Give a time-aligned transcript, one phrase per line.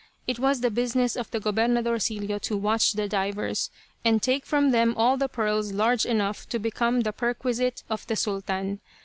[0.25, 3.69] It was the business of the "Gobernadorcillo" to watch the divers,
[4.03, 8.15] and take from them all the pearls large enough to become the perquisite of the
[8.15, 8.79] Sultan.